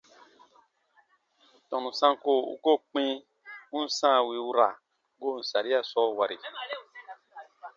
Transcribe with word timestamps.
Tɔnu 1.69 1.89
sanko 1.99 2.31
u 2.53 2.55
koo 2.63 2.79
kpĩ 2.89 3.05
u 3.75 3.77
n 3.83 3.85
sãa 3.97 4.19
wì 4.27 4.35
u 4.47 4.49
ra 4.57 4.69
goon 5.19 5.39
saria 5.49 5.79
sɔɔ 5.91 6.07
wɔri? 6.17 6.37